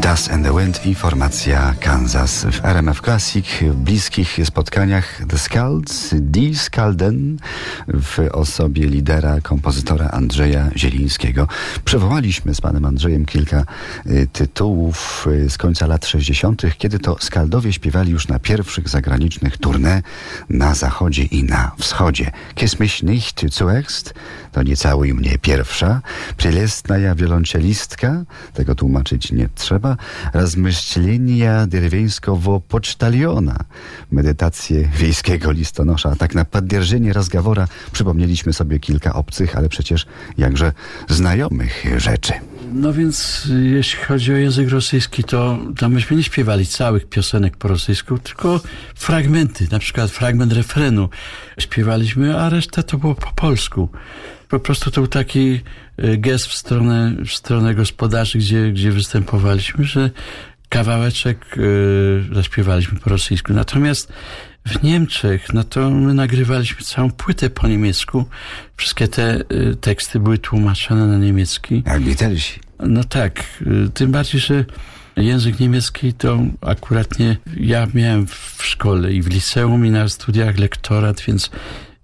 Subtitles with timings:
[0.00, 6.10] Dust and the Wind i formacja Kansas w RMF Classic w bliskich spotkaniach The Skulls,
[6.12, 7.38] Die Skalden
[7.88, 11.48] w osobie lidera, kompozytora Andrzeja Zielińskiego.
[11.84, 13.64] Przywołaliśmy z panem Andrzejem kilka
[14.06, 19.58] y, tytułów y, z końca lat 60., kiedy to Skaldowie śpiewali już na pierwszych zagranicznych
[19.58, 20.02] tournée
[20.48, 22.30] na zachodzie i na wschodzie.
[22.54, 24.14] Kiss mich nicht zuerst,
[24.56, 26.00] no niecałuj mnie pierwsza,
[26.36, 28.24] przelesna ja wiolonczelistka,
[28.54, 29.96] tego tłumaczyć nie trzeba,
[30.34, 33.56] rozmyślenia dyrwieńskowo-pocztaliona,
[34.12, 36.16] medytacje wiejskiego listonosza.
[36.16, 40.06] Tak na poddzierżenie rozgawora przypomnieliśmy sobie kilka obcych, ale przecież
[40.38, 40.72] jakże
[41.08, 42.32] znajomych rzeczy.
[42.74, 47.68] No więc jeśli chodzi o język rosyjski, to, to myśmy nie śpiewali całych piosenek po
[47.68, 48.60] rosyjsku, tylko
[48.94, 51.08] fragmenty, na przykład fragment refrenu
[51.58, 53.88] śpiewaliśmy, a reszta to było po polsku.
[54.48, 55.60] Po prostu to był taki
[55.96, 60.10] e, gest w stronę, w stronę gospodarzy, gdzie, gdzie występowaliśmy, że
[60.74, 63.52] kawałeczek y, zaśpiewaliśmy po rosyjsku.
[63.52, 64.12] Natomiast
[64.66, 68.24] w Niemczech, no to my nagrywaliśmy całą płytę po niemiecku.
[68.76, 71.82] Wszystkie te y, teksty były tłumaczone na niemiecki.
[71.86, 72.60] Jak Beatlesi.
[72.80, 73.44] No tak,
[73.86, 74.64] y, tym bardziej, że
[75.16, 80.58] język niemiecki to akurat nie ja miałem w szkole i w liceum i na studiach
[80.58, 81.50] lektorat, więc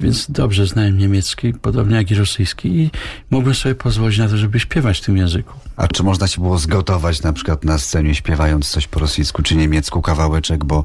[0.00, 2.90] więc dobrze znałem niemiecki, podobnie jak i rosyjski i
[3.30, 5.54] mogłem sobie pozwolić na to, żeby śpiewać w tym języku.
[5.76, 9.56] A czy można się było zgotować na przykład na scenie śpiewając coś po rosyjsku czy
[9.56, 10.84] niemiecku kawałeczek, bo,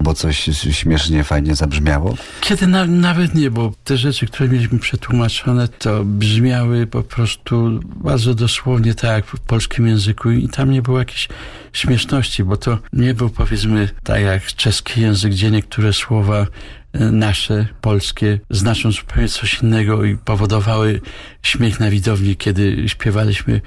[0.00, 2.16] bo coś śmiesznie, fajnie zabrzmiało?
[2.40, 8.34] Kiedy na, nawet nie, bo te rzeczy, które mieliśmy przetłumaczone, to brzmiały po prostu bardzo
[8.34, 11.28] dosłownie tak jak w polskim języku i tam nie było jakiejś
[11.72, 16.46] śmieszności, bo to nie był powiedzmy tak jak czeski język, gdzie niektóre słowa
[16.94, 21.00] nasze, polskie, znaczą zupełnie coś innego i powodowały
[21.42, 23.60] śmiech na widowni, kiedy śpiewaliśmy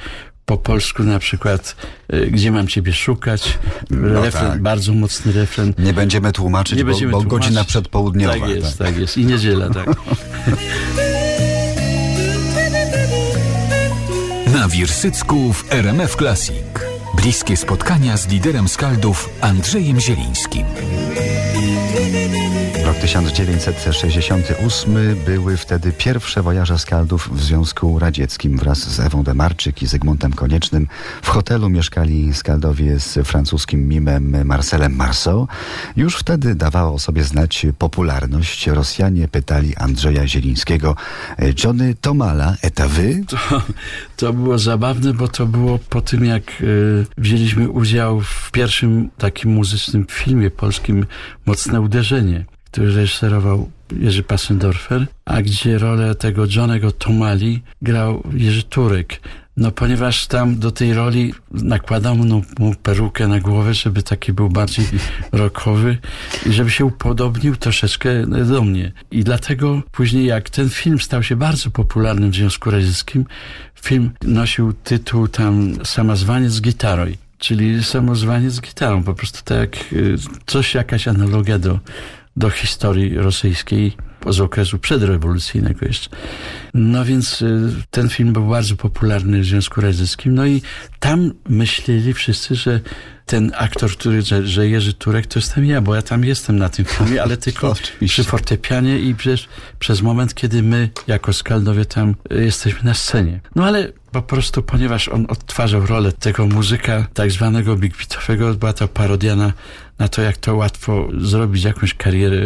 [0.46, 1.76] po polsku na przykład
[2.10, 3.58] e, Gdzie mam ciebie szukać?
[3.90, 4.62] No refren, tak.
[4.62, 5.74] bardzo mocny refren.
[5.78, 7.40] Nie będziemy tłumaczyć, Nie bo, będziemy bo tłumaczyć.
[7.48, 8.40] godzina przedpołudniowa.
[8.40, 9.18] Tak jest, tak, tak jest.
[9.18, 9.86] I niedziela, tak.
[14.54, 16.56] Na Wirsycku w RMF Classic.
[17.16, 20.66] Bliskie spotkania z liderem skaldów Andrzejem Zielińskim.
[22.86, 28.58] Rok 1968 były wtedy pierwsze wojaże skaldów w Związku Radzieckim.
[28.58, 30.88] Wraz z Ewą Demarczyk i Zygmuntem Koniecznym
[31.22, 35.48] w hotelu mieszkali skaldowie z francuskim mimem Marcelem Marceau.
[35.96, 38.68] Już wtedy dawało sobie znać popularność.
[38.68, 40.96] Rosjanie pytali Andrzeja Zielińskiego,
[41.64, 43.24] Johnny Tomala, eta wy?
[43.28, 43.38] To,
[44.18, 49.52] to było zabawne, bo to było po tym, jak y, wzięliśmy udział w pierwszym takim
[49.52, 51.06] muzycznym filmie polskim
[51.46, 52.46] Mocne Uderzenie
[52.76, 59.22] który reżyserował Jerzy Passendorfer, a gdzie rolę tego Johnego Tomali grał Jerzy Turek.
[59.58, 64.86] No ponieważ tam do tej roli nakładano mu perukę na głowę, żeby taki był bardziej
[65.32, 65.98] rockowy
[66.46, 68.92] i żeby się upodobnił troszeczkę do mnie.
[69.12, 73.26] I dlatego później jak ten film stał się bardzo popularnym w Związku Radzieckim,
[73.82, 77.06] film nosił tytuł tam Samozwaniec z gitarą
[77.38, 80.16] czyli samozwanie z gitarą, po prostu tak y,
[80.46, 81.80] coś, jakaś analogia do
[82.36, 83.98] do historii rosyjskiej
[84.30, 86.10] z okresu przedrewolucyjnego jeszcze.
[86.74, 90.36] No więc y, ten film był bardzo popularny w Związku Radzieckim.
[90.36, 90.62] No i
[91.00, 92.80] tam myśleli wszyscy, że
[93.26, 96.70] ten aktor, który, że, że Jerzy Turek to jestem ja, bo ja tam jestem na
[96.70, 97.76] tym filmie, ale tylko
[98.06, 99.46] przy fortepianie i przez,
[99.80, 103.40] przez moment, kiedy my jako Skaldowie tam y, jesteśmy na scenie.
[103.56, 108.74] No ale po prostu, ponieważ on odtwarzał rolę tego muzyka tak zwanego big beatowego, była
[108.74, 109.54] to parodia na,
[110.00, 112.40] na to, jak to łatwo zrobić jakąś karierę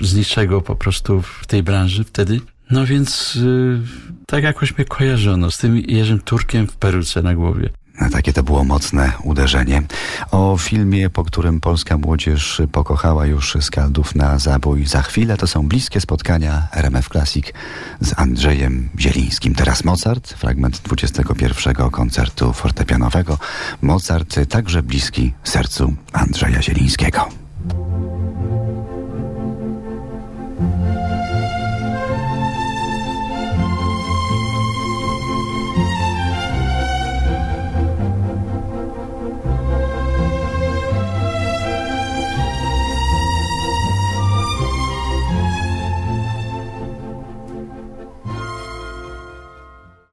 [0.00, 2.40] z niczego po prostu w tej branży wtedy.
[2.70, 3.80] No więc yy,
[4.26, 7.70] tak jakoś mnie kojarzono z tym Jerzym Turkiem w peruce na głowie.
[8.08, 9.82] Takie to było mocne uderzenie.
[10.30, 15.68] O filmie, po którym polska młodzież pokochała już Skaldów na zabój za chwilę, to są
[15.68, 17.52] bliskie spotkania RMF Classic
[18.00, 19.54] z Andrzejem Zielińskim.
[19.54, 23.38] Teraz Mozart, fragment 21 koncertu fortepianowego.
[23.82, 27.39] Mozart także bliski sercu Andrzeja Zielińskiego.